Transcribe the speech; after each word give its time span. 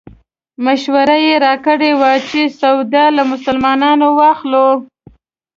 مشوره 0.65 1.17
یې 1.25 1.33
راکړې 1.45 1.91
وه 1.99 2.13
چې 2.29 2.41
سودا 2.59 3.05
له 3.17 3.23
مسلمانانو 3.31 4.07
واخلو. 4.19 4.69